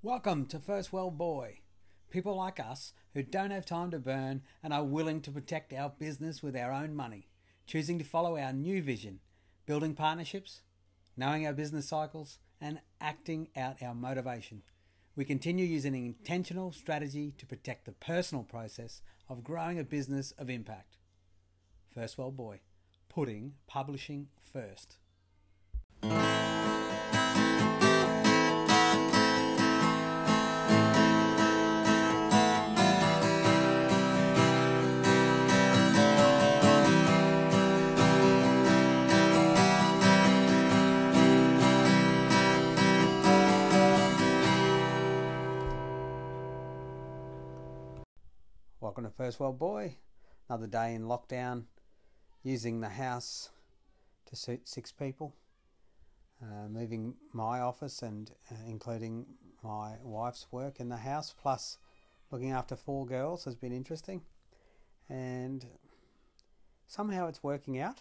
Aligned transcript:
Welcome 0.00 0.46
to 0.46 0.60
First 0.60 0.92
World 0.92 1.18
Boy. 1.18 1.62
People 2.08 2.36
like 2.36 2.60
us 2.60 2.92
who 3.14 3.24
don't 3.24 3.50
have 3.50 3.66
time 3.66 3.90
to 3.90 3.98
burn 3.98 4.42
and 4.62 4.72
are 4.72 4.84
willing 4.84 5.20
to 5.22 5.32
protect 5.32 5.72
our 5.72 5.90
business 5.90 6.40
with 6.40 6.54
our 6.54 6.70
own 6.70 6.94
money, 6.94 7.26
choosing 7.66 7.98
to 7.98 8.04
follow 8.04 8.38
our 8.38 8.52
new 8.52 8.80
vision, 8.80 9.18
building 9.66 9.94
partnerships, 9.94 10.60
knowing 11.16 11.44
our 11.44 11.52
business 11.52 11.88
cycles, 11.88 12.38
and 12.60 12.78
acting 13.00 13.48
out 13.56 13.82
our 13.82 13.92
motivation. 13.92 14.62
We 15.16 15.24
continue 15.24 15.66
using 15.66 15.96
an 15.96 16.06
intentional 16.06 16.70
strategy 16.70 17.34
to 17.36 17.44
protect 17.44 17.84
the 17.84 17.90
personal 17.90 18.44
process 18.44 19.02
of 19.28 19.42
growing 19.42 19.80
a 19.80 19.84
business 19.84 20.30
of 20.38 20.48
impact. 20.48 20.96
First 21.92 22.16
World 22.18 22.36
Boy, 22.36 22.60
putting 23.08 23.54
publishing 23.66 24.28
first. 24.40 24.98
Welcome 48.88 49.04
to 49.04 49.10
First 49.10 49.38
World 49.38 49.58
Boy. 49.58 49.96
Another 50.48 50.66
day 50.66 50.94
in 50.94 51.02
lockdown, 51.02 51.64
using 52.42 52.80
the 52.80 52.88
house 52.88 53.50
to 54.24 54.34
suit 54.34 54.66
six 54.66 54.92
people. 54.92 55.34
Uh, 56.42 56.68
moving 56.70 57.12
my 57.34 57.60
office 57.60 58.00
and 58.00 58.30
uh, 58.50 58.54
including 58.66 59.26
my 59.62 59.96
wife's 60.02 60.46
work 60.50 60.80
in 60.80 60.88
the 60.88 60.96
house, 60.96 61.34
plus 61.38 61.76
looking 62.30 62.50
after 62.50 62.76
four 62.76 63.04
girls 63.04 63.44
has 63.44 63.54
been 63.54 63.74
interesting. 63.74 64.22
And 65.10 65.66
somehow 66.86 67.28
it's 67.28 67.42
working 67.42 67.78
out. 67.78 68.00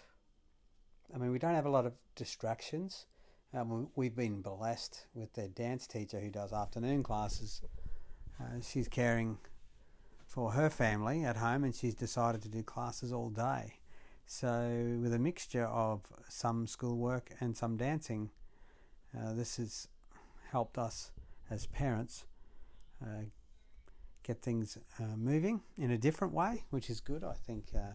I 1.13 1.17
mean, 1.17 1.33
we 1.33 1.37
don't 1.39 1.55
have 1.55 1.65
a 1.65 1.69
lot 1.69 1.85
of 1.85 1.95
distractions. 2.15 3.07
Um, 3.53 3.89
we've 3.97 4.15
been 4.15 4.41
blessed 4.41 5.05
with 5.13 5.33
the 5.33 5.49
dance 5.49 5.85
teacher 5.85 6.21
who 6.21 6.29
does 6.29 6.53
afternoon 6.53 7.03
classes. 7.03 7.61
Uh, 8.39 8.61
she's 8.61 8.87
caring 8.87 9.37
for 10.37 10.51
her 10.51 10.69
family 10.69 11.23
at 11.23 11.35
home 11.35 11.63
and 11.63 11.73
she's 11.73 11.95
decided 11.95 12.43
to 12.43 12.47
do 12.47 12.61
classes 12.61 13.11
all 13.11 13.31
day. 13.31 13.79
So, 14.27 14.99
with 15.01 15.11
a 15.11 15.17
mixture 15.17 15.65
of 15.65 16.01
some 16.29 16.67
schoolwork 16.67 17.31
and 17.39 17.57
some 17.57 17.75
dancing, 17.75 18.29
uh, 19.17 19.33
this 19.33 19.57
has 19.57 19.87
helped 20.51 20.77
us 20.77 21.09
as 21.49 21.65
parents 21.65 22.25
uh, 23.01 23.23
get 24.21 24.43
things 24.43 24.77
uh, 24.99 25.15
moving 25.17 25.61
in 25.75 25.89
a 25.89 25.97
different 25.97 26.35
way, 26.35 26.65
which 26.69 26.91
is 26.91 26.99
good. 26.99 27.23
I 27.23 27.33
think 27.33 27.69
uh, 27.75 27.93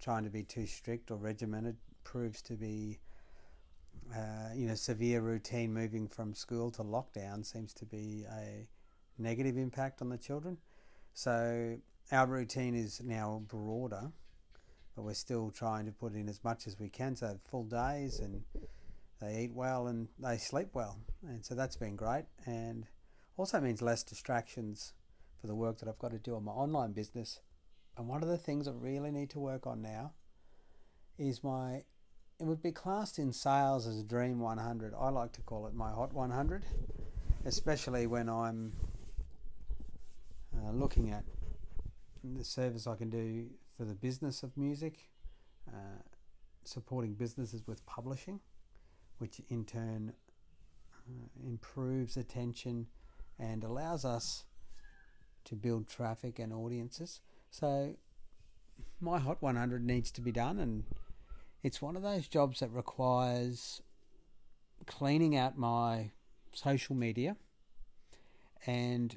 trying 0.00 0.22
to 0.22 0.30
be 0.30 0.44
too 0.44 0.66
strict 0.66 1.10
or 1.10 1.16
regimented 1.16 1.74
proves 2.04 2.42
to 2.42 2.52
be, 2.52 3.00
uh, 4.14 4.54
you 4.54 4.68
know, 4.68 4.76
severe 4.76 5.20
routine 5.20 5.74
moving 5.74 6.06
from 6.06 6.32
school 6.32 6.70
to 6.70 6.84
lockdown 6.84 7.44
seems 7.44 7.74
to 7.74 7.84
be 7.84 8.24
a 8.30 8.68
negative 9.18 9.56
impact 9.58 10.00
on 10.00 10.10
the 10.10 10.16
children. 10.16 10.58
So 11.14 11.76
our 12.10 12.26
routine 12.26 12.74
is 12.74 13.00
now 13.02 13.42
broader, 13.46 14.10
but 14.94 15.02
we're 15.02 15.14
still 15.14 15.50
trying 15.50 15.86
to 15.86 15.92
put 15.92 16.14
in 16.14 16.28
as 16.28 16.42
much 16.44 16.66
as 16.66 16.78
we 16.78 16.88
can. 16.88 17.16
So 17.16 17.38
full 17.42 17.64
days 17.64 18.20
and 18.20 18.42
they 19.20 19.44
eat 19.44 19.52
well 19.54 19.86
and 19.86 20.08
they 20.18 20.36
sleep 20.36 20.68
well, 20.72 20.98
and 21.26 21.44
so 21.44 21.54
that's 21.54 21.76
been 21.76 21.96
great. 21.96 22.24
And 22.44 22.86
also 23.36 23.60
means 23.60 23.80
less 23.80 24.02
distractions 24.02 24.94
for 25.40 25.46
the 25.46 25.54
work 25.54 25.78
that 25.78 25.88
I've 25.88 25.98
got 25.98 26.10
to 26.10 26.18
do 26.18 26.36
on 26.36 26.44
my 26.44 26.52
online 26.52 26.92
business. 26.92 27.40
And 27.96 28.08
one 28.08 28.22
of 28.22 28.28
the 28.28 28.38
things 28.38 28.66
I 28.66 28.72
really 28.72 29.10
need 29.10 29.30
to 29.30 29.38
work 29.38 29.66
on 29.66 29.82
now 29.82 30.12
is 31.18 31.44
my 31.44 31.84
it 32.40 32.46
would 32.46 32.62
be 32.62 32.72
classed 32.72 33.18
in 33.18 33.32
sales 33.32 33.86
as 33.86 34.00
a 34.00 34.04
dream 34.04 34.40
100. 34.40 34.94
I 34.98 35.10
like 35.10 35.32
to 35.34 35.42
call 35.42 35.66
it 35.66 35.74
my 35.74 35.90
hot 35.90 36.12
100, 36.12 36.64
especially 37.44 38.08
when 38.08 38.28
I'm 38.28 38.72
uh, 40.62 40.70
looking 40.72 41.10
at 41.10 41.24
the 42.22 42.44
service 42.44 42.86
I 42.86 42.96
can 42.96 43.10
do 43.10 43.46
for 43.76 43.84
the 43.84 43.94
business 43.94 44.42
of 44.42 44.56
music, 44.56 45.08
uh, 45.68 46.02
supporting 46.64 47.14
businesses 47.14 47.66
with 47.66 47.84
publishing, 47.86 48.40
which 49.18 49.40
in 49.48 49.64
turn 49.64 50.12
uh, 51.08 51.46
improves 51.46 52.16
attention 52.16 52.86
and 53.38 53.64
allows 53.64 54.04
us 54.04 54.44
to 55.44 55.56
build 55.56 55.88
traffic 55.88 56.38
and 56.38 56.52
audiences. 56.52 57.20
So, 57.50 57.96
my 59.00 59.18
Hot 59.18 59.42
100 59.42 59.84
needs 59.84 60.10
to 60.12 60.20
be 60.20 60.32
done, 60.32 60.58
and 60.58 60.84
it's 61.62 61.82
one 61.82 61.96
of 61.96 62.02
those 62.02 62.28
jobs 62.28 62.60
that 62.60 62.70
requires 62.70 63.82
cleaning 64.86 65.36
out 65.36 65.58
my 65.58 66.10
social 66.52 66.94
media 66.94 67.36
and 68.66 69.16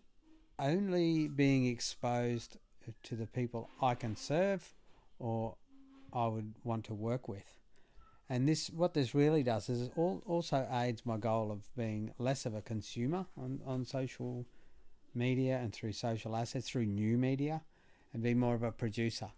only 0.60 1.28
being 1.28 1.66
exposed 1.66 2.58
to 3.04 3.16
the 3.16 3.28
people 3.28 3.70
I 3.82 3.96
can 3.96 4.16
serve 4.16 4.74
or 5.20 5.56
I 6.14 6.28
would 6.28 6.54
want 6.64 6.86
to 6.86 6.94
work 6.94 7.28
with. 7.28 7.60
And 8.30 8.48
this, 8.48 8.70
what 8.70 8.94
this 8.94 9.14
really 9.14 9.44
does 9.44 9.70
is 9.70 9.90
also 9.96 10.68
aids 10.72 11.06
my 11.06 11.18
goal 11.18 11.52
of 11.52 11.64
being 11.76 12.14
less 12.18 12.46
of 12.46 12.56
a 12.56 12.62
consumer 12.62 13.28
on, 13.38 13.60
on 13.66 13.86
social 13.86 14.46
media 15.14 15.58
and 15.58 15.72
through 15.72 15.92
social 15.92 16.36
assets, 16.36 16.70
through 16.70 16.88
new 16.88 17.18
media, 17.18 17.62
and 18.14 18.24
be 18.24 18.34
more 18.34 18.56
of 18.56 18.64
a 18.64 18.72
producer. 18.72 19.30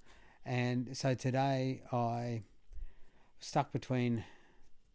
And 0.45 0.95
so 0.95 1.13
today 1.13 1.81
I 1.91 2.43
stuck 3.39 3.73
between 3.73 4.23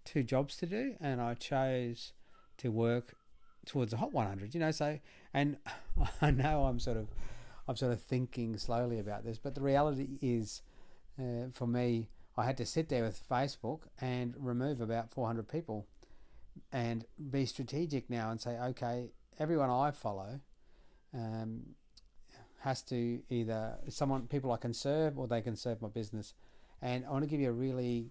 two 0.05 0.23
jobs 0.23 0.57
to 0.59 0.67
do, 0.67 0.95
and 1.01 1.21
I 1.21 1.35
chose 1.35 2.13
to 2.59 2.71
work 2.71 3.15
towards 3.67 3.91
the 3.93 3.97
hot 3.97 4.13
100 4.13 4.55
you 4.55 4.61
know 4.61 4.71
so 4.71 4.99
and 5.33 5.57
i 6.21 6.31
know 6.31 6.65
i'm 6.65 6.79
sort 6.79 6.97
of 6.97 7.09
i'm 7.69 7.77
sort 7.77 7.93
of 7.93 8.01
thinking 8.01 8.57
slowly 8.57 8.99
about 8.99 9.25
this 9.25 9.39
but 9.39 9.55
the 9.55 9.61
reality 9.61 10.19
is 10.21 10.63
uh, 11.19 11.47
for 11.53 11.67
me 11.67 12.09
i 12.37 12.45
had 12.45 12.57
to 12.57 12.67
sit 12.67 12.89
there 12.89 13.05
with 13.05 13.23
facebook 13.29 13.83
and 14.01 14.35
remove 14.39 14.81
about 14.81 15.11
400 15.11 15.49
people 15.49 15.87
and 16.73 17.05
be 17.31 17.47
strategic 17.47 18.11
now 18.11 18.31
and 18.31 18.41
say 18.41 18.59
okay 18.59 19.11
everyone 19.39 19.71
i 19.71 19.91
follow 19.91 20.41
um, 21.15 21.63
has 22.63 22.83
to 22.83 23.21
either 23.29 23.77
someone 23.89 24.27
people 24.27 24.53
i 24.53 24.57
can 24.57 24.73
serve 24.73 25.19
or 25.19 25.27
they 25.27 25.41
can 25.41 25.57
serve 25.57 25.83
my 25.83 25.89
business. 25.89 26.35
And 26.81 27.05
i 27.05 27.11
want 27.11 27.25
to 27.25 27.29
give 27.29 27.41
you 27.41 27.49
a 27.49 27.53
really 27.53 28.11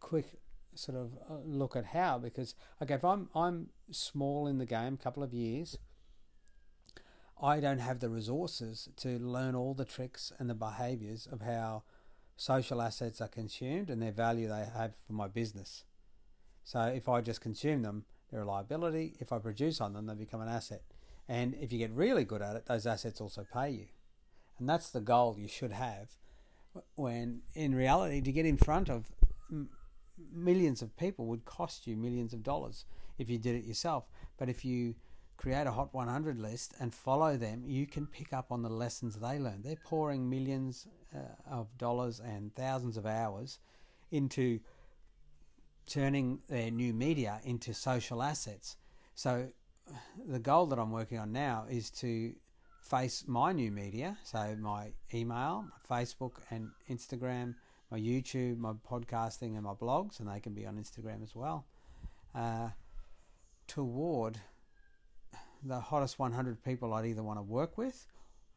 quick 0.00 0.38
sort 0.78 0.96
of 0.96 1.12
uh, 1.30 1.34
look 1.44 1.76
at 1.76 1.86
how 1.86 2.18
because 2.18 2.54
okay 2.82 2.94
if 2.94 3.04
I'm 3.04 3.28
I'm 3.34 3.70
small 3.90 4.46
in 4.46 4.58
the 4.58 4.66
game 4.66 4.94
a 4.94 5.02
couple 5.02 5.22
of 5.22 5.34
years 5.34 5.76
I 7.40 7.60
don't 7.60 7.78
have 7.78 8.00
the 8.00 8.08
resources 8.08 8.88
to 8.96 9.18
learn 9.18 9.54
all 9.54 9.74
the 9.74 9.84
tricks 9.84 10.32
and 10.38 10.50
the 10.50 10.54
behaviors 10.54 11.26
of 11.30 11.42
how 11.42 11.84
social 12.36 12.82
assets 12.82 13.20
are 13.20 13.28
consumed 13.28 13.90
and 13.90 14.02
their 14.02 14.12
value 14.12 14.48
they 14.48 14.66
have 14.76 14.94
for 15.06 15.12
my 15.12 15.28
business. 15.28 15.84
So 16.64 16.80
if 16.80 17.08
I 17.08 17.20
just 17.20 17.40
consume 17.40 17.82
them, 17.82 18.06
they're 18.30 18.42
a 18.42 18.44
liability. 18.44 19.14
If 19.20 19.32
I 19.32 19.38
produce 19.38 19.80
on 19.80 19.92
them, 19.92 20.06
they 20.06 20.14
become 20.14 20.40
an 20.40 20.48
asset. 20.48 20.82
And 21.28 21.54
if 21.60 21.72
you 21.72 21.78
get 21.78 21.92
really 21.92 22.24
good 22.24 22.42
at 22.42 22.56
it, 22.56 22.66
those 22.66 22.86
assets 22.86 23.20
also 23.20 23.46
pay 23.52 23.70
you. 23.70 23.86
And 24.58 24.68
that's 24.68 24.90
the 24.90 25.00
goal 25.00 25.36
you 25.38 25.48
should 25.48 25.72
have 25.72 26.08
when 26.96 27.42
in 27.54 27.74
reality 27.74 28.20
to 28.20 28.32
get 28.32 28.46
in 28.46 28.56
front 28.56 28.88
of 28.90 29.12
millions 30.32 30.82
of 30.82 30.96
people 30.96 31.26
would 31.26 31.44
cost 31.44 31.86
you 31.86 31.96
millions 31.96 32.32
of 32.32 32.42
dollars 32.42 32.84
if 33.18 33.28
you 33.28 33.38
did 33.38 33.54
it 33.54 33.64
yourself. 33.64 34.04
But 34.36 34.48
if 34.48 34.64
you 34.64 34.94
create 35.36 35.66
a 35.66 35.72
Hot 35.72 35.94
100 35.94 36.38
list 36.38 36.74
and 36.80 36.92
follow 36.94 37.36
them, 37.36 37.62
you 37.64 37.86
can 37.86 38.06
pick 38.06 38.32
up 38.32 38.50
on 38.50 38.62
the 38.62 38.68
lessons 38.68 39.16
they 39.16 39.38
learn. 39.38 39.62
They're 39.62 39.76
pouring 39.76 40.28
millions 40.28 40.86
uh, 41.14 41.18
of 41.50 41.76
dollars 41.78 42.20
and 42.20 42.54
thousands 42.54 42.96
of 42.96 43.06
hours 43.06 43.58
into 44.10 44.60
turning 45.88 46.40
their 46.48 46.70
new 46.70 46.92
media 46.92 47.40
into 47.44 47.72
social 47.72 48.22
assets. 48.22 48.76
So 49.14 49.48
the 50.26 50.38
goal 50.40 50.66
that 50.66 50.78
I'm 50.78 50.90
working 50.90 51.18
on 51.18 51.32
now 51.32 51.66
is 51.70 51.90
to 52.02 52.34
face 52.82 53.24
my 53.26 53.52
new 53.52 53.70
media, 53.70 54.16
so 54.24 54.56
my 54.58 54.92
email, 55.12 55.66
Facebook 55.90 56.32
and 56.50 56.70
Instagram 56.90 57.54
my 57.90 57.98
YouTube, 57.98 58.58
my 58.58 58.72
podcasting, 58.72 59.54
and 59.54 59.62
my 59.62 59.74
blogs, 59.74 60.20
and 60.20 60.28
they 60.28 60.40
can 60.40 60.52
be 60.52 60.66
on 60.66 60.76
Instagram 60.76 61.22
as 61.22 61.34
well, 61.34 61.66
uh, 62.34 62.68
toward 63.66 64.38
the 65.62 65.80
hottest 65.80 66.18
100 66.18 66.62
people 66.62 66.94
I'd 66.94 67.06
either 67.06 67.22
want 67.22 67.38
to 67.38 67.42
work 67.42 67.78
with, 67.78 68.06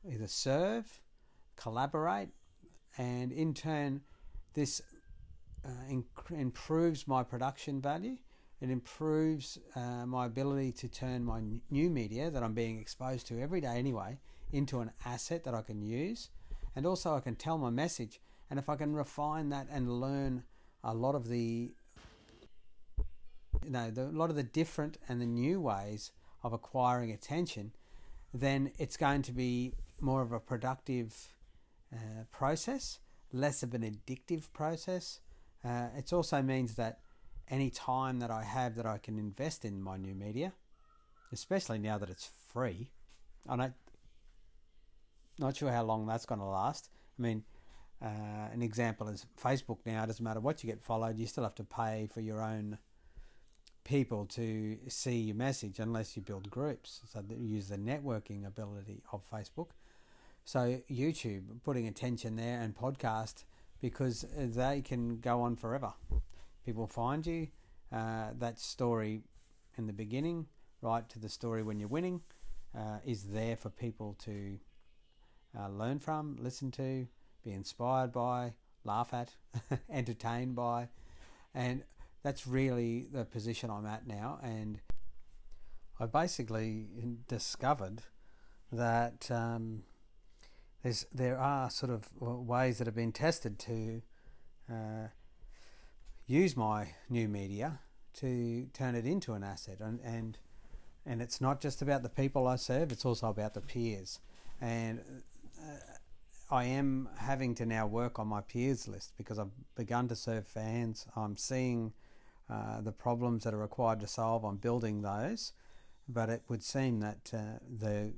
either 0.10 0.28
serve, 0.28 1.02
collaborate, 1.56 2.30
and 2.98 3.32
in 3.32 3.54
turn, 3.54 4.02
this 4.54 4.82
uh, 5.66 5.70
inc- 5.90 6.32
improves 6.32 7.08
my 7.08 7.24
production 7.24 7.82
value 7.82 8.18
It 8.60 8.70
improves 8.70 9.58
uh, 9.76 10.06
my 10.06 10.26
ability 10.26 10.72
to 10.74 10.88
turn 10.88 11.24
my 11.24 11.42
new 11.70 11.90
media 11.90 12.30
that 12.30 12.44
I'm 12.44 12.54
being 12.54 12.80
exposed 12.80 13.28
to 13.28 13.42
every 13.42 13.62
day 13.62 13.78
anyway 13.78 14.20
into 14.52 14.82
an 14.82 14.92
asset 15.06 15.44
that 15.46 15.54
I 15.54 15.62
can 15.62 15.82
use. 15.82 16.30
And 16.76 16.86
also, 16.86 17.16
I 17.16 17.22
can 17.22 17.36
tell 17.36 17.58
my 17.58 17.70
message. 17.70 18.20
And 18.52 18.60
if 18.60 18.68
I 18.68 18.76
can 18.76 18.94
refine 18.94 19.48
that 19.50 19.68
and 19.72 20.02
learn 20.02 20.44
a 20.84 20.94
lot 20.94 21.16
of 21.16 21.30
the 21.30 21.74
you 23.64 23.70
know, 23.70 23.90
the, 23.90 24.04
a 24.04 24.12
lot 24.12 24.30
of 24.30 24.36
the 24.36 24.44
different 24.44 24.98
and 25.08 25.22
the 25.22 25.26
new 25.26 25.62
ways 25.62 26.12
of 26.44 26.52
acquiring 26.52 27.12
attention, 27.12 27.72
then 28.34 28.72
it's 28.78 28.98
going 28.98 29.22
to 29.22 29.32
be 29.32 29.74
more 30.02 30.22
of 30.22 30.34
a 30.34 30.40
productive 30.40 31.34
uh, 31.94 32.24
process, 32.32 33.00
less 33.32 33.64
of 33.64 33.74
an 33.74 33.84
addictive 33.84 34.52
process. 34.52 35.20
Uh, 35.64 35.88
it 35.96 36.12
also 36.12 36.42
means 36.42 36.76
that 36.76 37.00
any 37.50 37.70
time 37.70 38.20
that 38.20 38.32
I 38.32 38.44
have 38.44 38.76
that 38.76 38.86
I 38.86 38.98
can 38.98 39.18
invest 39.18 39.64
in 39.64 39.82
my 39.82 39.96
new 39.96 40.16
media, 40.16 40.54
especially 41.32 41.78
now 41.78 41.98
that 41.98 42.10
it's 42.10 42.30
free, 42.52 42.90
I'm 43.48 43.74
not 45.38 45.56
sure 45.56 45.72
how 45.72 45.84
long 45.84 46.06
that's 46.06 46.26
going 46.26 46.40
to 46.40 46.46
last. 46.46 46.90
I 47.18 47.22
mean, 47.22 47.44
uh, 48.04 48.50
an 48.52 48.62
example 48.62 49.08
is 49.10 49.26
Facebook 49.42 49.78
now. 49.86 50.04
It 50.04 50.08
doesn't 50.08 50.24
matter 50.24 50.40
what 50.40 50.64
you 50.64 50.70
get 50.70 50.82
followed, 50.82 51.18
you 51.18 51.28
still 51.28 51.44
have 51.44 51.56
to 51.56 51.64
pay 51.64 52.08
for 52.12 52.22
your 52.22 52.42
own 52.42 52.78
people 53.84 54.26
to 54.26 54.78
see 54.88 55.18
your 55.18 55.36
message 55.36 55.80
unless 55.80 56.16
you 56.16 56.22
build 56.22 56.50
groups. 56.50 57.02
So 57.12 57.24
use 57.38 57.70
the 57.70 57.78
networking 57.78 58.46
ability 58.46 59.04
of 59.12 59.22
Facebook. 59.30 59.70
So 60.46 60.82
YouTube, 60.90 61.44
putting 61.64 61.88
attention 61.88 62.36
there, 62.36 62.60
and 62.60 62.76
podcast 62.76 63.44
because 63.82 64.26
they 64.36 64.82
can 64.82 65.20
go 65.20 65.42
on 65.42 65.56
forever. 65.56 65.94
People 66.66 66.88
find 66.88 67.26
you. 67.26 67.48
Uh, 67.92 68.30
that 68.40 68.58
story 68.58 69.24
in 69.78 69.86
the 69.86 69.94
beginning, 69.94 70.48
right 70.82 71.08
to 71.10 71.20
the 71.20 71.28
story 71.30 71.62
when 71.62 71.80
you're 71.80 71.90
winning, 71.90 72.22
uh, 72.78 73.00
is 73.06 73.24
there 73.24 73.58
for 73.58 73.70
people 73.70 74.16
to 74.24 74.58
uh, 75.58 75.68
learn 75.68 76.00
from, 76.00 76.38
listen 76.40 76.72
to, 76.72 77.08
be 77.44 77.52
inspired 77.52 78.12
by, 78.12 78.54
laugh 78.84 79.14
at, 79.14 79.34
entertained 79.90 80.56
by, 80.56 80.90
and 81.54 81.84
that's 82.24 82.48
really 82.48 83.08
the 83.12 83.26
position 83.26 83.70
I'm 83.70 83.86
at 83.86 84.08
now. 84.08 84.40
And 84.44 84.80
I 86.00 86.06
basically 86.06 86.88
discovered 87.28 88.04
that 88.72 89.30
um, 89.30 89.84
there's 90.84 91.06
there 91.14 91.38
are 91.38 91.70
sort 91.70 91.92
of 91.92 92.10
ways 92.20 92.78
that 92.78 92.88
have 92.88 92.96
been 92.96 93.12
tested 93.12 93.60
to 93.60 94.02
uh, 94.72 95.08
use 96.26 96.56
my 96.56 96.94
new 97.10 97.28
media 97.28 97.80
to 98.14 98.68
turn 98.74 98.96
it 98.96 99.06
into 99.06 99.34
an 99.34 99.44
asset, 99.44 99.80
and 99.80 100.00
and 100.04 100.38
and 101.06 101.22
it's 101.22 101.42
not 101.42 101.62
just 101.62 101.82
about 101.82 102.04
the 102.04 102.10
people 102.10 102.48
I 102.48 102.56
serve; 102.56 102.92
it's 102.92 103.06
also 103.06 103.30
about 103.30 103.54
the 103.54 103.62
peers. 103.62 104.20
And 104.60 105.02
uh, 105.60 105.91
I 106.52 106.66
am 106.66 107.08
having 107.18 107.56
to 107.56 107.66
now 107.66 107.88
work 107.88 108.20
on 108.20 108.28
my 108.28 108.42
peers 108.42 108.86
list 108.86 109.14
because 109.18 109.40
I've 109.40 109.52
begun 109.76 110.10
to 110.10 110.18
serve 110.18 110.46
fans. 110.46 111.08
I'm 111.16 111.38
seeing 111.38 111.94
uh, 112.50 112.82
the 112.82 112.92
problems 112.92 113.46
that 113.46 113.54
are 113.54 113.58
required 113.58 114.02
to 114.02 114.08
solve. 114.08 114.44
I'm 114.44 114.58
building 114.58 115.02
those, 115.02 115.54
but 116.10 116.30
it 116.30 116.42
would 116.50 116.62
seem 116.62 117.00
that 117.00 117.32
uh, 117.34 117.60
the 117.80 118.12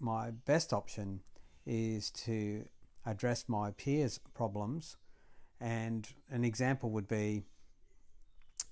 my 0.00 0.30
best 0.30 0.72
option 0.72 1.20
is 1.64 2.10
to 2.10 2.64
address 3.06 3.44
my 3.46 3.70
peers' 3.70 4.18
problems. 4.34 4.96
And 5.60 6.08
an 6.30 6.42
example 6.42 6.90
would 6.90 7.06
be, 7.06 7.42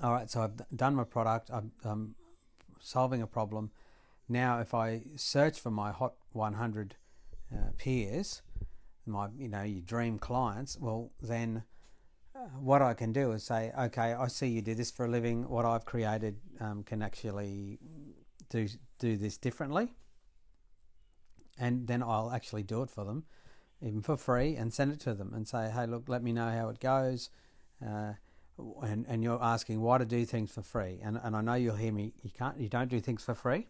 all 0.02 0.12
right, 0.12 0.28
so 0.28 0.40
I've 0.40 0.76
done 0.76 0.96
my 0.96 1.04
product. 1.04 1.50
I'm, 1.52 1.70
I'm 1.84 2.14
solving 2.80 3.22
a 3.22 3.26
problem. 3.26 3.70
Now, 4.28 4.58
if 4.58 4.74
I 4.74 5.02
search 5.16 5.60
for 5.60 5.70
my 5.70 5.92
hot 5.92 6.14
100 6.32 6.96
uh, 7.52 7.56
peers, 7.76 8.42
my 9.08 9.28
you 9.36 9.48
know 9.48 9.62
your 9.62 9.82
dream 9.82 10.18
clients, 10.18 10.78
well 10.78 11.10
then 11.20 11.64
what 12.60 12.82
I 12.82 12.94
can 12.94 13.12
do 13.12 13.32
is 13.32 13.44
say, 13.44 13.72
okay, 13.78 14.12
I 14.12 14.28
see 14.28 14.48
you 14.48 14.62
do 14.62 14.74
this 14.74 14.90
for 14.90 15.06
a 15.06 15.08
living. 15.08 15.48
What 15.48 15.64
I've 15.64 15.84
created 15.84 16.36
um, 16.60 16.82
can 16.82 17.02
actually 17.02 17.78
do 18.48 18.68
do 18.98 19.16
this 19.16 19.36
differently, 19.36 19.92
and 21.58 21.86
then 21.86 22.02
I'll 22.02 22.30
actually 22.30 22.62
do 22.62 22.82
it 22.82 22.90
for 22.90 23.04
them, 23.04 23.24
even 23.82 24.02
for 24.02 24.16
free, 24.16 24.56
and 24.56 24.72
send 24.72 24.92
it 24.92 25.00
to 25.00 25.14
them 25.14 25.32
and 25.34 25.46
say, 25.46 25.70
hey, 25.70 25.86
look, 25.86 26.08
let 26.08 26.22
me 26.22 26.32
know 26.32 26.50
how 26.50 26.68
it 26.68 26.80
goes. 26.80 27.30
Uh, 27.84 28.14
and 28.82 29.06
and 29.08 29.22
you're 29.22 29.42
asking 29.42 29.80
why 29.80 29.98
to 29.98 30.04
do 30.04 30.24
things 30.24 30.50
for 30.50 30.62
free, 30.62 31.00
and 31.02 31.18
and 31.22 31.36
I 31.36 31.40
know 31.40 31.54
you'll 31.54 31.76
hear 31.76 31.92
me. 31.92 32.12
You 32.22 32.30
can't, 32.30 32.58
you 32.58 32.68
don't 32.68 32.88
do 32.88 33.00
things 33.00 33.22
for 33.22 33.34
free. 33.34 33.66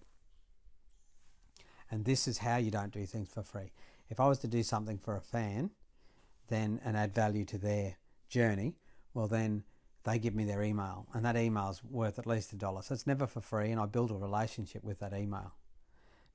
And 1.91 2.05
this 2.05 2.29
is 2.29 2.39
how 2.39 2.59
you 2.59 2.71
don't 2.71 2.93
do 2.93 3.07
things 3.07 3.31
for 3.33 3.43
free. 3.43 3.73
If 4.11 4.21
I 4.21 4.27
was 4.27 4.39
to 4.41 4.49
do 4.49 4.63
something 4.63 4.99
for 4.99 5.17
a 5.17 5.21
fan, 5.21 5.71
then 6.49 6.81
and 6.85 6.97
add 6.97 7.15
value 7.15 7.45
to 7.47 7.59
their 7.59 7.97
journey, 8.29 8.77
well, 9.15 9.29
then 9.29 9.65
they 10.05 10.19
give 10.19 10.35
me 10.35 10.45
their 10.45 10.63
email, 10.63 11.07
and 11.13 11.25
that 11.25 11.37
email 11.37 11.71
is 11.71 11.83
worth 11.85 12.19
at 12.19 12.27
least 12.27 12.53
a 12.53 12.57
dollar. 12.57 12.83
So 12.83 12.95
it's 12.95 13.07
never 13.07 13.27
for 13.27 13.41
free, 13.41 13.71
and 13.71 13.81
I 13.81 13.87
build 13.87 14.11
a 14.11 14.15
relationship 14.15 14.83
with 14.83 15.01
that 15.01 15.13
email. 15.13 15.53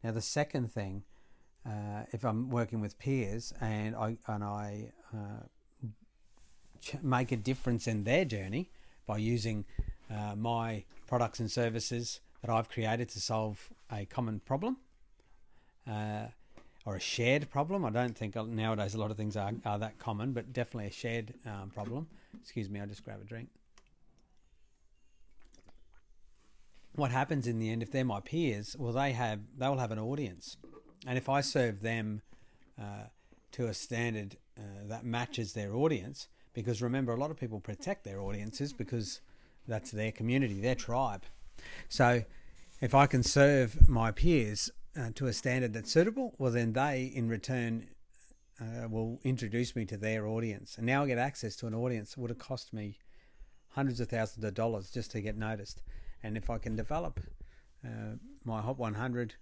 Now, 0.04 0.12
the 0.12 0.22
second 0.22 0.72
thing, 0.72 1.04
uh, 1.66 2.04
if 2.12 2.24
I'm 2.24 2.50
working 2.50 2.82
with 2.82 3.00
peers 3.00 3.54
and 3.62 3.96
I 3.96 4.18
and 4.28 4.44
I 4.44 4.92
uh, 5.14 5.46
ch- 6.82 7.02
make 7.02 7.32
a 7.32 7.38
difference 7.38 7.88
in 7.88 8.04
their 8.04 8.26
journey 8.26 8.70
by 9.08 9.18
using 9.18 9.66
uh, 10.12 10.36
my 10.36 10.84
products 11.08 11.40
and 11.40 11.50
services 11.50 12.20
that 12.42 12.50
I've 12.50 12.70
created 12.70 13.10
to 13.10 13.22
solve 13.22 13.70
a 13.92 14.06
common 14.06 14.42
problem, 14.42 14.78
uh, 15.90 16.28
or 16.86 16.96
a 16.96 17.00
shared 17.00 17.50
problem. 17.50 17.86
I 17.86 17.90
don't 17.90 18.18
think 18.18 18.36
nowadays 18.36 18.94
a 18.94 18.98
lot 18.98 19.12
of 19.12 19.18
things 19.18 19.38
are, 19.38 19.54
are 19.66 19.80
that 19.80 20.00
common, 20.00 20.34
but 20.34 20.52
definitely 20.52 20.88
a 20.88 20.92
shared 20.92 21.34
um, 21.46 21.70
problem. 21.70 22.08
Excuse 22.42 22.70
me, 22.70 22.80
I'll 22.80 22.88
just 22.88 23.06
grab 23.06 23.22
a 23.22 23.26
drink. 23.26 23.50
What 26.96 27.12
happens 27.12 27.48
in 27.48 27.58
the 27.58 27.72
end 27.72 27.82
if 27.82 27.92
they're 27.92 28.06
my 28.06 28.20
peers? 28.20 28.76
Well, 28.78 28.94
they 28.94 29.14
have 29.14 29.40
they 29.58 29.68
will 29.68 29.80
have 29.80 29.92
an 29.92 30.00
audience, 30.00 30.58
and 31.08 31.18
if 31.18 31.28
I 31.28 31.42
serve 31.42 31.82
them 31.82 32.22
uh, 32.80 33.08
to 33.54 33.66
a 33.66 33.74
standard 33.74 34.38
uh, 34.58 34.88
that 34.90 35.04
matches 35.04 35.54
their 35.54 35.74
audience, 35.74 36.28
because 36.54 36.84
remember, 36.84 37.12
a 37.12 37.18
lot 37.18 37.32
of 37.32 37.38
people 37.38 37.60
protect 37.60 38.04
their 38.04 38.22
audiences 38.22 38.74
because 38.74 39.22
that's 39.68 39.90
their 39.90 40.12
community, 40.12 40.62
their 40.62 40.76
tribe. 40.76 41.24
So, 41.90 42.24
if 42.80 42.94
I 42.94 43.08
can 43.08 43.24
serve 43.24 43.90
my 43.90 44.12
peers 44.12 44.70
uh, 44.98 45.10
to 45.16 45.28
a 45.28 45.34
standard 45.34 45.74
that's 45.74 45.92
suitable, 45.92 46.34
well, 46.38 46.52
then 46.52 46.74
they 46.74 47.12
in 47.14 47.28
return 47.28 47.88
uh, 48.62 48.88
will 48.88 49.20
introduce 49.24 49.76
me 49.76 49.86
to 49.86 49.98
their 49.98 50.28
audience. 50.28 50.78
And 50.78 50.86
now 50.86 51.04
I 51.04 51.08
get 51.08 51.18
access 51.18 51.56
to 51.58 51.68
an 51.68 51.74
audience 51.74 52.14
that 52.14 52.22
would 52.22 52.30
have 52.30 52.40
cost 52.40 52.74
me 52.74 52.98
hundreds 53.70 54.00
of 54.00 54.10
thousands 54.10 54.44
of 54.44 54.54
dollars 54.54 54.92
just 54.92 55.12
to 55.12 55.22
get 55.22 55.38
noticed. 55.38 55.82
And 56.22 56.38
if 56.38 56.50
I 56.50 56.58
can 56.58 56.76
develop 56.76 57.20
uh, 57.84 58.18
my 58.46 58.62
Hot 58.62 58.78
100 58.78 59.36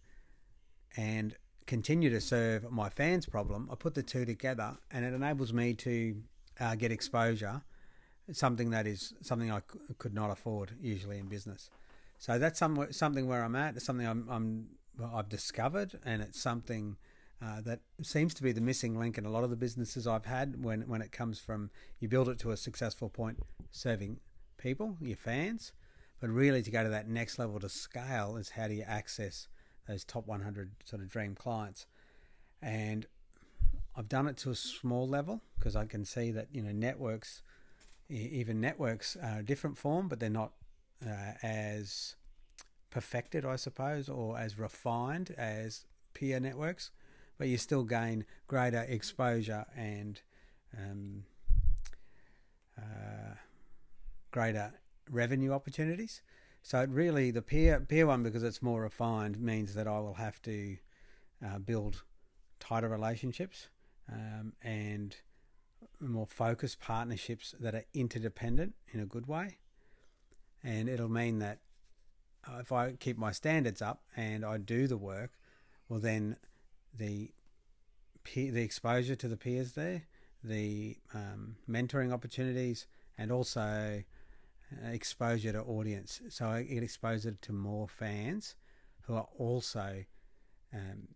and 0.98 1.36
continue 1.68 2.10
to 2.10 2.22
serve 2.22 2.72
my 2.72 2.90
fans' 2.90 3.26
problem, 3.26 3.70
I 3.72 3.76
put 3.76 3.94
the 3.94 4.04
two 4.04 4.26
together 4.26 4.78
and 4.90 5.06
it 5.06 5.14
enables 5.14 5.54
me 5.54 5.74
to 5.76 6.16
uh, 6.60 6.76
get 6.76 6.92
exposure, 6.92 7.62
something 8.32 8.70
that 8.70 8.88
is 8.88 9.14
something 9.22 9.52
I 9.52 9.60
c- 9.60 9.80
could 9.98 10.14
not 10.14 10.32
afford 10.32 10.72
usually 10.80 11.18
in 11.18 11.28
business. 11.28 11.70
So 12.18 12.40
that's 12.40 12.60
some, 12.60 12.88
something 12.92 13.28
where 13.28 13.44
I'm 13.44 13.56
at, 13.56 13.76
It's 13.76 13.86
something 13.86 14.08
I'm, 14.08 14.28
I'm 14.30 14.68
I've 15.14 15.30
discovered, 15.30 16.00
and 16.06 16.22
it's 16.22 16.40
something 16.40 16.98
uh, 17.44 17.62
that 17.62 17.80
seems 18.02 18.34
to 18.36 18.44
be 18.44 18.52
the 18.52 18.62
missing 18.62 18.98
link 19.00 19.18
in 19.18 19.26
a 19.26 19.30
lot 19.30 19.44
of 19.44 19.50
the 19.50 19.56
businesses 19.56 20.06
I've 20.06 20.26
had 20.26 20.64
when 20.64 20.82
when 20.82 21.02
it 21.02 21.12
comes 21.12 21.40
from 21.40 21.72
you 22.00 22.08
build 22.08 22.30
it 22.30 22.40
to 22.40 22.52
a 22.52 22.58
successful 22.58 23.10
point, 23.10 23.40
serving 23.72 24.20
people, 24.58 24.98
your 25.02 25.18
fans, 25.18 25.74
but 26.20 26.30
really 26.30 26.62
to 26.62 26.72
go 26.72 26.84
to 26.84 26.90
that 26.90 27.08
next 27.08 27.40
level 27.40 27.60
to 27.60 27.70
scale 27.70 28.38
is 28.38 28.50
how 28.50 28.68
do 28.68 28.74
you 28.74 28.84
access 28.84 29.48
those 29.88 30.04
top 30.04 30.28
100 30.28 30.72
sort 30.86 31.02
of 31.02 31.10
dream 31.10 31.34
clients, 31.34 31.88
and 32.62 33.08
I've 33.96 34.10
done 34.10 34.28
it 34.28 34.38
to 34.38 34.52
a 34.52 34.56
small 34.56 35.08
level 35.08 35.42
because 35.58 35.76
I 35.76 35.86
can 35.86 36.06
see 36.06 36.32
that 36.32 36.50
you 36.52 36.62
know 36.62 36.72
networks, 36.72 37.42
even 38.10 38.62
networks 38.62 39.16
are 39.16 39.40
a 39.40 39.44
different 39.44 39.78
form, 39.78 40.08
but 40.08 40.20
they're 40.20 40.30
not 40.30 40.52
uh, 41.04 41.34
as 41.42 42.16
perfected, 42.92 43.46
I 43.46 43.56
suppose, 43.56 44.08
or 44.08 44.38
as 44.38 44.58
refined 44.58 45.34
as 45.38 45.86
peer 46.14 46.40
networks, 46.40 46.92
but 47.38 47.48
you 47.48 47.58
still 47.58 47.84
gain 47.84 48.26
greater 48.48 48.86
exposure 48.88 49.66
and 49.76 50.22
um, 50.78 51.24
uh, 52.78 53.36
greater 54.30 54.74
revenue 55.10 55.52
opportunities. 55.52 56.22
So 56.62 56.86
really, 56.88 57.32
the 57.32 57.42
peer 57.42 57.80
peer 57.80 58.06
one 58.06 58.22
because 58.22 58.44
it's 58.44 58.62
more 58.62 58.82
refined 58.82 59.40
means 59.40 59.74
that 59.74 59.88
I 59.88 60.00
will 60.00 60.14
have 60.16 60.40
to 60.44 60.78
uh, 61.44 61.58
build 61.58 62.04
tighter 62.60 62.88
relationships 62.88 63.70
um, 64.12 64.54
and 64.64 65.16
more 66.00 66.28
focused 66.28 66.80
partnerships 66.80 67.56
that 67.60 67.74
are 67.74 67.86
interdependent 67.96 68.76
in 68.94 69.00
a 69.00 69.06
good 69.06 69.28
way 69.28 69.58
and 70.64 70.90
it'll 70.90 71.10
mean 71.10 71.40
that 71.40 71.60
uh, 72.48 72.60
if 72.60 72.72
I 72.72 72.94
keep 72.94 73.18
my 73.18 73.32
standards 73.32 73.82
up 73.82 74.02
and 74.16 74.44
I 74.46 74.58
do 74.58 74.88
the 74.88 74.98
work, 74.98 75.32
well 75.90 76.00
then 76.00 76.38
the 76.98 77.32
peer, 78.24 78.52
the 78.52 78.64
exposure 78.64 79.16
to 79.16 79.28
the 79.28 79.38
peers 79.38 79.74
there, 79.74 80.04
the 80.44 80.98
um, 81.14 81.56
mentoring 81.70 82.12
opportunities, 82.12 82.88
and 83.18 83.32
also 83.32 84.04
uh, 84.72 84.88
exposure 84.88 85.52
to 85.52 85.62
audience. 85.62 86.22
So 86.30 86.48
I 86.48 86.64
get 86.64 86.84
exposure 86.84 87.36
to 87.42 87.54
more 87.54 87.88
fans 87.88 88.56
who 89.02 89.16
are 89.16 89.28
also 89.38 90.04
um, 90.74 91.08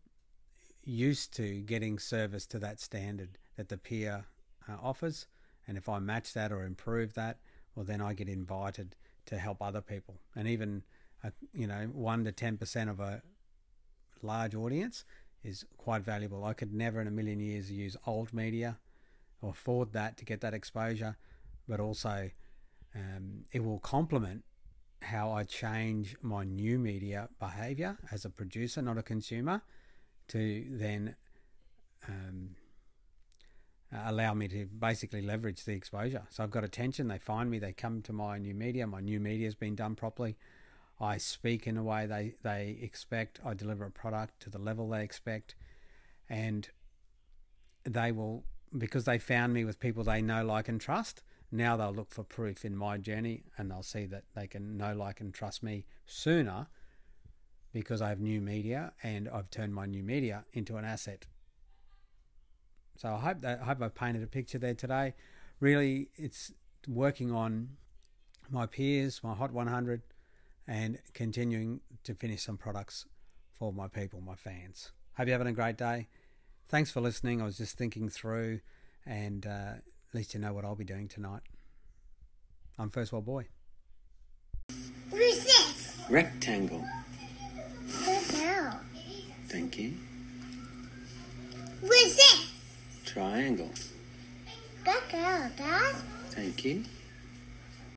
used 0.84 1.34
to 1.36 1.62
getting 1.62 1.98
service 1.98 2.46
to 2.48 2.60
that 2.60 2.80
standard 2.80 3.38
that 3.58 3.70
the 3.70 3.78
peer 3.78 4.26
uh, 4.70 4.76
offers. 4.82 5.28
And 5.68 5.78
if 5.78 5.90
I 5.90 6.00
match 6.00 6.34
that 6.34 6.52
or 6.52 6.64
improve 6.64 7.14
that, 7.16 7.40
well, 7.76 7.86
then 7.86 8.02
I 8.02 8.14
get 8.14 8.30
invited 8.30 8.96
to 9.26 9.38
help 9.38 9.62
other 9.62 9.82
people. 9.82 10.20
And 10.36 10.48
even, 10.48 10.84
uh, 11.26 11.30
you 11.54 11.68
know, 11.68 11.90
1% 11.96 12.26
to 12.26 12.32
10% 12.32 12.90
of 12.90 13.00
a 13.00 13.22
large 14.22 14.56
audience 14.56 15.06
is 15.44 15.66
quite 15.78 16.04
valuable. 16.04 16.44
I 16.44 16.54
could 16.54 16.74
never 16.74 17.02
in 17.02 17.08
a 17.08 17.12
million 17.12 17.40
years 17.40 17.72
use 17.72 17.96
old 18.06 18.34
media 18.34 18.78
or 19.42 19.52
afford 19.52 19.94
that 19.94 20.18
to 20.18 20.26
get 20.26 20.42
that 20.42 20.54
exposure, 20.54 21.18
but 21.68 21.80
also 21.80 22.30
um, 22.96 23.44
it 23.52 23.64
will 23.64 23.80
complement 23.80 24.44
how 25.02 25.32
I 25.32 25.44
change 25.44 26.16
my 26.22 26.44
new 26.44 26.80
media 26.80 27.30
behavior 27.40 27.98
as 28.12 28.26
a 28.26 28.30
producer, 28.30 28.82
not 28.82 28.98
a 28.98 29.04
consumer, 29.04 29.62
to 30.30 30.66
then 30.70 31.16
um, 32.08 32.56
allow 33.92 34.34
me 34.34 34.48
to 34.48 34.66
basically 34.66 35.22
leverage 35.22 35.64
the 35.66 35.74
exposure. 35.74 36.24
So 36.30 36.44
I've 36.44 36.52
got 36.52 36.64
attention, 36.64 37.08
they 37.08 37.20
find 37.20 37.52
me, 37.52 37.60
they 37.60 37.74
come 37.74 38.02
to 38.04 38.14
my 38.14 38.38
new 38.40 38.56
media, 38.56 38.88
my 38.88 39.02
new 39.02 39.20
media 39.20 39.46
has 39.46 39.56
been 39.56 39.76
done 39.76 39.96
properly. 39.96 40.38
I 41.00 41.18
speak 41.18 41.68
in 41.68 41.78
a 41.78 41.84
way 41.84 42.06
they, 42.06 42.36
they 42.42 42.78
expect, 42.82 43.40
I 43.46 43.54
deliver 43.54 43.86
a 43.86 43.92
product 43.92 44.40
to 44.42 44.50
the 44.50 44.58
level 44.58 44.90
they 44.90 45.04
expect, 45.04 45.56
and 46.30 46.70
they 47.84 48.12
will, 48.12 48.46
because 48.78 49.06
they 49.06 49.20
found 49.20 49.54
me 49.54 49.66
with 49.66 49.80
people 49.80 50.04
they 50.04 50.22
know, 50.22 50.46
like, 50.46 50.70
and 50.70 50.80
trust, 50.80 51.24
now 51.52 51.78
they'll 51.78 51.94
look 51.94 52.12
for 52.12 52.24
proof 52.24 52.66
in 52.66 52.76
my 52.76 52.98
journey 52.98 53.44
and 53.58 53.70
they'll 53.70 53.84
see 53.84 54.06
that 54.06 54.24
they 54.36 54.48
can 54.48 54.78
know, 54.78 54.94
like, 54.94 55.20
and 55.22 55.34
trust 55.34 55.64
me 55.64 55.86
sooner 56.06 56.68
because 57.72 58.02
I 58.02 58.10
have 58.10 58.20
new 58.20 58.42
media 58.42 58.94
and 59.04 59.28
I've 59.30 59.50
turned 59.50 59.76
my 59.76 59.86
new 59.86 60.02
media 60.02 60.46
into 60.54 60.78
an 60.78 60.86
asset. 60.86 61.26
So 62.98 63.10
I 63.14 63.20
hope 63.20 63.42
that 63.42 63.60
I 63.62 63.66
hope 63.66 63.82
I've 63.82 63.96
painted 63.96 64.24
a 64.24 64.28
picture 64.28 64.58
there 64.58 64.74
today. 64.74 65.14
Really, 65.60 66.10
it's 66.16 66.54
working 66.88 67.32
on 67.32 67.72
my 68.50 68.66
peers, 68.66 69.22
my 69.24 69.34
Hot 69.34 69.52
100, 69.52 70.02
and 70.68 71.00
continuing 71.14 71.82
to 72.04 72.14
finish 72.14 72.44
some 72.44 72.58
products 72.58 73.06
for 73.58 73.72
my 73.72 73.88
people, 73.88 74.22
my 74.22 74.36
fans. 74.36 74.92
Hope 75.18 75.28
you're 75.28 75.38
having 75.38 75.48
a 75.48 75.54
great 75.54 75.78
day. 75.78 76.08
Thanks 76.68 76.92
for 76.92 77.02
listening. 77.02 77.42
I 77.42 77.46
was 77.46 77.58
just 77.58 77.78
thinking 77.78 78.10
through, 78.10 78.60
and 79.06 79.46
uh, 79.46 79.76
at 79.78 79.84
least 80.14 80.34
you 80.34 80.40
know 80.40 80.54
what 80.54 80.66
I'll 80.66 80.76
be 80.76 80.84
doing 80.84 81.08
tonight. 81.08 81.42
I'm 82.78 82.90
First 82.90 83.14
World 83.14 83.26
Boy. 83.26 83.48
Who's 85.12 85.44
this? 85.44 86.02
Rectangle. 86.10 86.86
Circle. 87.88 88.80
Thank 89.48 89.78
you. 89.78 89.94
Who's 91.82 92.16
this? 92.16 92.52
Triangle. 93.06 93.70
Good 94.84 95.04
girl, 95.12 95.52
Dad. 95.56 95.96
Thank 96.32 96.66
you. 96.66 96.84